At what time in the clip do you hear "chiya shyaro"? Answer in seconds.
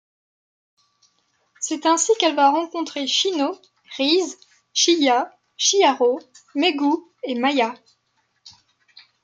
4.73-6.19